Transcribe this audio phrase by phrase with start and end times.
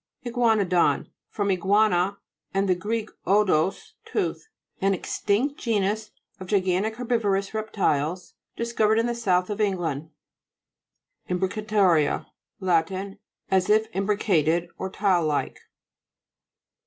[0.25, 2.17] IGUA'NODOX From iguana,
[2.55, 3.01] and the Gr.
[3.27, 4.47] odous, tooth.
[4.81, 10.09] An extinct genus of gigantic herbivorous reptiles, dis covered in the south of England.
[11.29, 12.25] IMBRICATA'RIA
[12.59, 12.91] Lat.
[13.51, 15.59] As if imbri cated, or tile like.